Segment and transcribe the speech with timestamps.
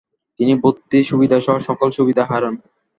[0.39, 2.55] তিনি ভর্তি, সুবিধাসহ সকল সুবিধা হারান।